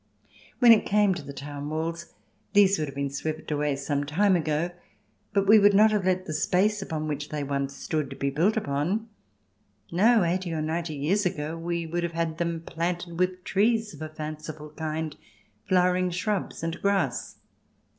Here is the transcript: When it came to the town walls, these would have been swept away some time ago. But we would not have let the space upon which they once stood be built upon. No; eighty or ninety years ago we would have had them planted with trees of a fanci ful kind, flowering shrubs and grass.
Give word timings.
When 0.57 0.71
it 0.71 0.83
came 0.87 1.13
to 1.13 1.21
the 1.21 1.31
town 1.31 1.69
walls, 1.69 2.15
these 2.53 2.79
would 2.79 2.87
have 2.87 2.95
been 2.95 3.11
swept 3.11 3.51
away 3.51 3.75
some 3.75 4.03
time 4.03 4.35
ago. 4.35 4.71
But 5.31 5.45
we 5.45 5.59
would 5.59 5.75
not 5.75 5.91
have 5.91 6.05
let 6.07 6.25
the 6.25 6.33
space 6.33 6.81
upon 6.81 7.07
which 7.07 7.29
they 7.29 7.43
once 7.43 7.75
stood 7.75 8.17
be 8.17 8.31
built 8.31 8.57
upon. 8.57 9.09
No; 9.91 10.23
eighty 10.23 10.53
or 10.53 10.61
ninety 10.63 10.95
years 10.95 11.23
ago 11.27 11.55
we 11.55 11.85
would 11.85 12.01
have 12.01 12.13
had 12.13 12.39
them 12.39 12.61
planted 12.65 13.19
with 13.19 13.43
trees 13.43 13.93
of 13.93 14.01
a 14.01 14.09
fanci 14.09 14.57
ful 14.57 14.71
kind, 14.71 15.15
flowering 15.67 16.09
shrubs 16.09 16.63
and 16.63 16.81
grass. 16.81 17.35